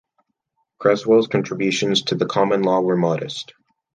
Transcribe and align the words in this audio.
Cresswell's 0.79 1.27
contributions 1.27 2.01
to 2.05 2.15
the 2.15 2.25
common 2.25 2.63
law 2.63 2.81
were 2.81 2.97
modest. 2.97 3.53